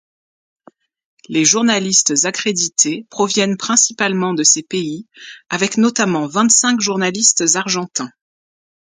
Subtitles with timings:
[1.29, 5.05] Les journalistes accrédités proviennent principalement de ces pays
[5.51, 8.09] avec notamment vingt-cinq journalistes argentins.